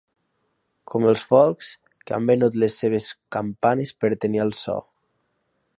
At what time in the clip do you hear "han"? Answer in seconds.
2.17-2.31